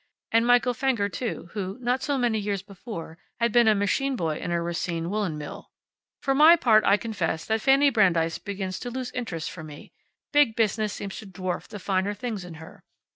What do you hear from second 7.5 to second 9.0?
Fanny Brandeis begins to